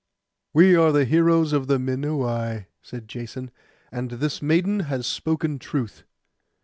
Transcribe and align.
'We 0.55 0.75
are 0.77 0.91
the 0.91 1.05
heroes 1.05 1.53
of 1.53 1.67
the 1.67 1.77
Minuai,' 1.77 2.65
said 2.81 3.07
Jason; 3.07 3.51
'and 3.91 4.09
this 4.09 4.41
maiden 4.41 4.79
has 4.89 5.05
spoken 5.05 5.59
truth. 5.59 6.05